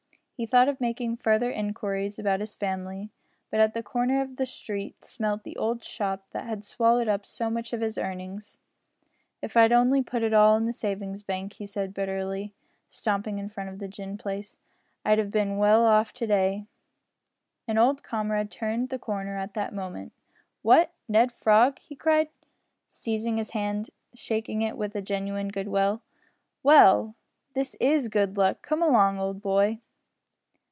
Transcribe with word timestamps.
He 0.33 0.47
thought 0.47 0.67
of 0.69 0.81
making 0.81 1.17
further 1.17 1.51
inquiries 1.51 2.17
about 2.17 2.39
his 2.39 2.55
family, 2.55 3.11
but 3.51 3.59
at 3.59 3.75
the 3.75 3.83
corner 3.83 4.21
of 4.23 4.37
the 4.37 4.47
street 4.47 5.05
smelt 5.05 5.43
the 5.43 5.55
old 5.55 5.83
shop 5.83 6.23
that 6.31 6.47
had 6.47 6.65
swallowed 6.65 7.07
up 7.07 7.27
so 7.27 7.47
much 7.51 7.73
of 7.73 7.81
his 7.81 7.95
earnings. 7.95 8.57
"If 9.43 9.55
I'd 9.55 9.71
on'y 9.71 10.01
put 10.01 10.23
it 10.23 10.33
all 10.33 10.57
in 10.57 10.65
the 10.65 10.73
savin's 10.73 11.21
bank," 11.21 11.53
he 11.53 11.67
said 11.67 11.93
bitterly, 11.93 12.53
stopping 12.89 13.37
in 13.37 13.49
front 13.49 13.69
of 13.69 13.77
the 13.77 13.87
gin 13.87 14.17
palace, 14.17 14.57
"I'd 15.05 15.19
'ave 15.19 15.29
bin 15.29 15.57
well 15.57 15.85
off 15.85 16.11
to 16.13 16.25
day." 16.25 16.65
An 17.67 17.77
old 17.77 18.01
comrade 18.01 18.49
turned 18.49 18.89
the 18.89 18.97
corner 18.97 19.37
at 19.37 19.53
that 19.53 19.75
moment. 19.75 20.11
"What! 20.63 20.91
Ned 21.07 21.31
Frog!" 21.31 21.77
he 21.77 21.95
cried, 21.95 22.29
seizing 22.87 23.37
his 23.37 23.51
hand 23.51 23.91
and 24.11 24.19
shaking 24.19 24.63
it 24.63 24.75
with 24.75 24.99
genuine 25.05 25.49
goodwill. 25.49 26.01
"Well, 26.63 27.13
this 27.53 27.75
is 27.79 28.07
good 28.07 28.37
luck. 28.37 28.63
Come 28.63 28.81
along, 28.81 29.19
old 29.19 29.39
boy!" 29.39 29.81